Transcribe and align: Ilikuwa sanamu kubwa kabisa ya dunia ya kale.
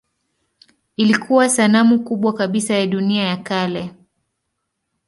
Ilikuwa 0.97 1.49
sanamu 1.49 1.99
kubwa 2.03 2.33
kabisa 2.33 2.73
ya 2.73 2.87
dunia 2.87 3.23
ya 3.23 3.37
kale. 3.37 3.95